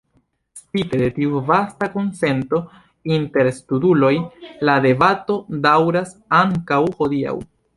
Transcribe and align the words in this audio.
Spite 0.59 0.99
de 1.01 1.09
tiu 1.17 1.41
vasta 1.49 1.89
konsento 1.97 2.61
inter 3.17 3.51
studuloj, 3.59 4.11
la 4.71 4.79
debato 4.87 5.39
daŭras 5.69 6.17
ankaŭ 6.41 6.81
hodiaŭ. 7.01 7.39